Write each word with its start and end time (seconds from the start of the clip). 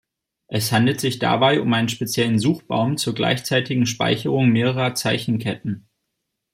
Es 0.47 0.71
handelt 0.71 0.99
sich 0.99 1.19
dabei 1.19 1.61
um 1.61 1.71
einen 1.75 1.87
speziellen 1.87 2.39
Suchbaum 2.39 2.97
zur 2.97 3.13
gleichzeitigen 3.13 3.85
Speicherung 3.85 4.49
mehrerer 4.49 4.95
Zeichenketten. 4.95 5.87